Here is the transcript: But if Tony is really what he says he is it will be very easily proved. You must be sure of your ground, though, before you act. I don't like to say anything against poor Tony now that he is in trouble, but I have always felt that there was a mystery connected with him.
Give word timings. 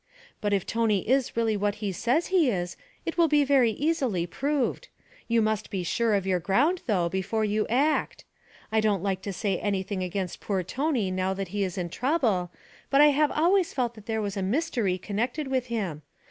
But 0.41 0.51
if 0.51 0.65
Tony 0.65 1.07
is 1.07 1.37
really 1.37 1.55
what 1.55 1.75
he 1.75 1.91
says 1.91 2.27
he 2.33 2.49
is 2.49 2.75
it 3.05 3.19
will 3.19 3.27
be 3.27 3.43
very 3.43 3.69
easily 3.69 4.25
proved. 4.25 4.87
You 5.27 5.43
must 5.43 5.69
be 5.69 5.83
sure 5.83 6.15
of 6.15 6.25
your 6.25 6.39
ground, 6.39 6.81
though, 6.87 7.07
before 7.07 7.45
you 7.45 7.67
act. 7.69 8.25
I 8.71 8.81
don't 8.81 9.03
like 9.03 9.21
to 9.21 9.31
say 9.31 9.59
anything 9.59 10.01
against 10.01 10.39
poor 10.41 10.63
Tony 10.63 11.11
now 11.11 11.35
that 11.35 11.49
he 11.49 11.63
is 11.63 11.77
in 11.77 11.89
trouble, 11.89 12.49
but 12.89 12.99
I 12.99 13.09
have 13.09 13.29
always 13.29 13.73
felt 13.75 13.93
that 13.93 14.07
there 14.07 14.23
was 14.23 14.35
a 14.35 14.41
mystery 14.41 14.97
connected 14.97 15.47
with 15.49 15.67
him. 15.67 16.01